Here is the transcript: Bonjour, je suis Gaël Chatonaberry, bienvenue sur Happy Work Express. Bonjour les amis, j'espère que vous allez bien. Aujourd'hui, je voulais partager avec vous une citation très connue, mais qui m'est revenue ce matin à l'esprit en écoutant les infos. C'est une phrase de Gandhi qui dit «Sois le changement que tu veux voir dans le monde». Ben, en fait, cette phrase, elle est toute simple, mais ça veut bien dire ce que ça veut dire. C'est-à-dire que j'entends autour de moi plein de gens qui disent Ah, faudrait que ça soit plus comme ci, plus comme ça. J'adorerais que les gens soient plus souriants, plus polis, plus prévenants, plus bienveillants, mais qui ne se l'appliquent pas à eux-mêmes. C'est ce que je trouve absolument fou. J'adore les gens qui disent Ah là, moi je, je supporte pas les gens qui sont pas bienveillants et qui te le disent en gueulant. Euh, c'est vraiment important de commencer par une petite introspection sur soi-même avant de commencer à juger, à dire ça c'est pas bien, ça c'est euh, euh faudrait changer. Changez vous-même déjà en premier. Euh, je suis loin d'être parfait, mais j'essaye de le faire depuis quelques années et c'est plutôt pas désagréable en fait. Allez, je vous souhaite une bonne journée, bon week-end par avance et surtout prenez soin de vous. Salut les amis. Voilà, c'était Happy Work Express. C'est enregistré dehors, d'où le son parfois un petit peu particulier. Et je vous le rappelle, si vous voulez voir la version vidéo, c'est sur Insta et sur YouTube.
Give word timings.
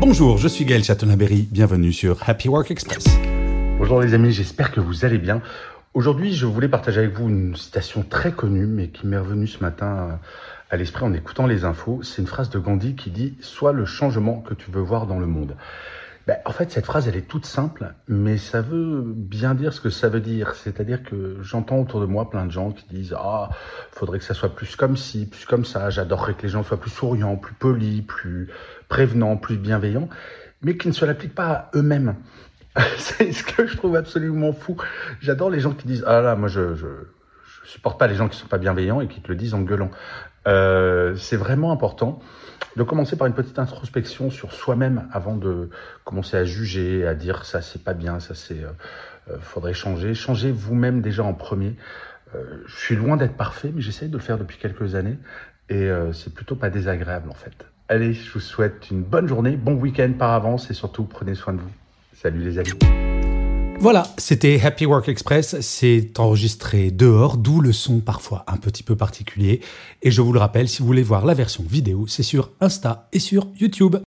Bonjour, 0.00 0.38
je 0.38 0.48
suis 0.48 0.64
Gaël 0.64 0.82
Chatonaberry, 0.82 1.46
bienvenue 1.50 1.92
sur 1.92 2.26
Happy 2.26 2.48
Work 2.48 2.70
Express. 2.70 3.04
Bonjour 3.76 4.00
les 4.00 4.14
amis, 4.14 4.32
j'espère 4.32 4.72
que 4.72 4.80
vous 4.80 5.04
allez 5.04 5.18
bien. 5.18 5.42
Aujourd'hui, 5.92 6.32
je 6.32 6.46
voulais 6.46 6.68
partager 6.68 7.00
avec 7.00 7.12
vous 7.12 7.28
une 7.28 7.54
citation 7.54 8.02
très 8.02 8.32
connue, 8.32 8.64
mais 8.64 8.88
qui 8.88 9.06
m'est 9.06 9.18
revenue 9.18 9.46
ce 9.46 9.60
matin 9.60 10.18
à 10.70 10.76
l'esprit 10.78 11.04
en 11.04 11.12
écoutant 11.12 11.46
les 11.46 11.66
infos. 11.66 12.00
C'est 12.02 12.22
une 12.22 12.26
phrase 12.26 12.48
de 12.48 12.58
Gandhi 12.58 12.94
qui 12.94 13.10
dit 13.10 13.34
«Sois 13.42 13.74
le 13.74 13.84
changement 13.84 14.40
que 14.40 14.54
tu 14.54 14.70
veux 14.70 14.80
voir 14.80 15.06
dans 15.06 15.18
le 15.18 15.26
monde». 15.26 15.54
Ben, 16.30 16.38
en 16.44 16.52
fait, 16.52 16.70
cette 16.70 16.86
phrase, 16.86 17.08
elle 17.08 17.16
est 17.16 17.26
toute 17.26 17.44
simple, 17.44 17.92
mais 18.06 18.38
ça 18.38 18.60
veut 18.60 19.02
bien 19.04 19.56
dire 19.56 19.72
ce 19.72 19.80
que 19.80 19.90
ça 19.90 20.08
veut 20.08 20.20
dire. 20.20 20.54
C'est-à-dire 20.54 21.02
que 21.02 21.38
j'entends 21.42 21.80
autour 21.80 22.00
de 22.00 22.06
moi 22.06 22.30
plein 22.30 22.46
de 22.46 22.52
gens 22.52 22.70
qui 22.70 22.84
disent 22.88 23.16
Ah, 23.18 23.48
faudrait 23.90 24.20
que 24.20 24.24
ça 24.24 24.32
soit 24.32 24.54
plus 24.54 24.76
comme 24.76 24.96
ci, 24.96 25.26
plus 25.26 25.44
comme 25.44 25.64
ça. 25.64 25.90
J'adorerais 25.90 26.34
que 26.34 26.42
les 26.42 26.48
gens 26.48 26.62
soient 26.62 26.78
plus 26.78 26.92
souriants, 26.92 27.34
plus 27.34 27.54
polis, 27.54 28.02
plus 28.02 28.48
prévenants, 28.88 29.36
plus 29.38 29.56
bienveillants, 29.56 30.08
mais 30.62 30.76
qui 30.76 30.86
ne 30.86 30.92
se 30.92 31.04
l'appliquent 31.04 31.34
pas 31.34 31.50
à 31.50 31.70
eux-mêmes. 31.74 32.14
C'est 32.96 33.32
ce 33.32 33.42
que 33.42 33.66
je 33.66 33.76
trouve 33.76 33.96
absolument 33.96 34.52
fou. 34.52 34.76
J'adore 35.20 35.50
les 35.50 35.58
gens 35.58 35.72
qui 35.72 35.88
disent 35.88 36.04
Ah 36.06 36.20
là, 36.20 36.36
moi 36.36 36.46
je, 36.48 36.76
je 36.76 36.86
supporte 37.64 37.98
pas 37.98 38.06
les 38.06 38.14
gens 38.14 38.28
qui 38.28 38.38
sont 38.38 38.46
pas 38.46 38.58
bienveillants 38.58 39.00
et 39.00 39.08
qui 39.08 39.20
te 39.20 39.26
le 39.26 39.34
disent 39.34 39.54
en 39.54 39.62
gueulant. 39.62 39.90
Euh, 40.46 41.16
c'est 41.16 41.36
vraiment 41.36 41.72
important 41.72 42.20
de 42.76 42.82
commencer 42.82 43.16
par 43.16 43.26
une 43.26 43.34
petite 43.34 43.58
introspection 43.58 44.30
sur 44.30 44.52
soi-même 44.52 45.08
avant 45.12 45.36
de 45.36 45.70
commencer 46.04 46.36
à 46.36 46.44
juger, 46.44 47.06
à 47.06 47.14
dire 47.14 47.44
ça 47.44 47.62
c'est 47.62 47.82
pas 47.82 47.94
bien, 47.94 48.20
ça 48.20 48.34
c'est 48.34 48.62
euh, 48.62 48.70
euh 49.30 49.38
faudrait 49.40 49.74
changer. 49.74 50.14
Changez 50.14 50.52
vous-même 50.52 51.00
déjà 51.00 51.24
en 51.24 51.34
premier. 51.34 51.76
Euh, 52.34 52.62
je 52.66 52.76
suis 52.76 52.96
loin 52.96 53.16
d'être 53.16 53.36
parfait, 53.36 53.72
mais 53.74 53.80
j'essaye 53.80 54.08
de 54.08 54.16
le 54.16 54.22
faire 54.22 54.38
depuis 54.38 54.58
quelques 54.58 54.94
années 54.94 55.18
et 55.68 55.88
c'est 56.12 56.34
plutôt 56.34 56.56
pas 56.56 56.68
désagréable 56.68 57.30
en 57.30 57.34
fait. 57.34 57.64
Allez, 57.88 58.12
je 58.12 58.32
vous 58.32 58.40
souhaite 58.40 58.90
une 58.90 59.04
bonne 59.04 59.28
journée, 59.28 59.56
bon 59.56 59.74
week-end 59.74 60.12
par 60.18 60.32
avance 60.32 60.68
et 60.68 60.74
surtout 60.74 61.04
prenez 61.04 61.36
soin 61.36 61.52
de 61.52 61.60
vous. 61.60 61.70
Salut 62.12 62.40
les 62.40 62.58
amis. 62.58 62.72
Voilà, 63.82 64.06
c'était 64.18 64.60
Happy 64.62 64.84
Work 64.84 65.08
Express. 65.08 65.58
C'est 65.62 66.20
enregistré 66.20 66.90
dehors, 66.90 67.38
d'où 67.38 67.62
le 67.62 67.72
son 67.72 68.00
parfois 68.00 68.44
un 68.46 68.58
petit 68.58 68.82
peu 68.82 68.94
particulier. 68.94 69.62
Et 70.02 70.10
je 70.10 70.20
vous 70.20 70.34
le 70.34 70.38
rappelle, 70.38 70.68
si 70.68 70.80
vous 70.80 70.86
voulez 70.86 71.02
voir 71.02 71.24
la 71.24 71.32
version 71.32 71.64
vidéo, 71.66 72.06
c'est 72.06 72.22
sur 72.22 72.50
Insta 72.60 73.08
et 73.14 73.18
sur 73.18 73.46
YouTube. 73.58 73.96